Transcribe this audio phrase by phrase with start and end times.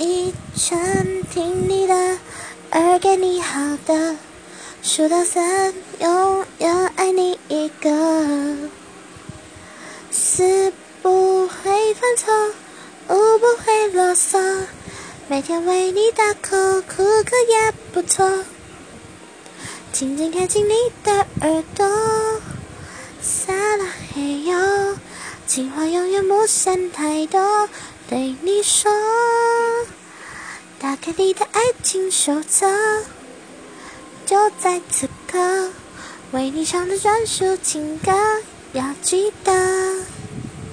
[0.00, 2.18] 一生听你的，
[2.70, 4.16] 二给你好的，
[4.82, 8.56] 数到三，永远爱你一个。
[10.10, 12.32] 四不会犯错，
[13.10, 14.64] 五不会啰嗦，
[15.28, 18.26] 每天为你大口哭个也不错。
[19.92, 20.72] 轻轻贴近你
[21.04, 21.12] 的
[21.42, 21.86] 耳朵，
[23.20, 24.96] 撒拉嘿哟，
[25.46, 27.68] 情话永远不嫌太多。
[28.08, 28.90] 对你说，
[31.00, 32.66] 开你的爱情手册，
[34.26, 35.70] 就在此刻，
[36.32, 38.12] 为你唱的专属情歌，
[38.74, 40.09] 要记得。